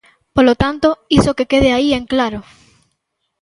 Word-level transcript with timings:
Polo 0.35 0.53
tanto, 0.63 0.87
iso 1.17 1.35
que 1.37 1.49
quede 1.51 1.69
aí 1.71 1.89
en 1.99 2.05
claro. 2.13 2.39